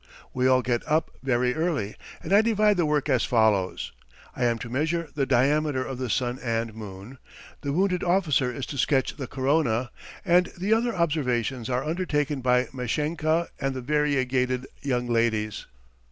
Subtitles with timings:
[0.33, 3.91] We all get up very early, and I divide the work as follows:
[4.35, 7.19] I am to measure the diameter of the sun and moon;
[7.61, 9.91] the wounded officer is to sketch the corona;
[10.25, 15.67] and the other observations are undertaken by Mashenka and the variegated young ladies.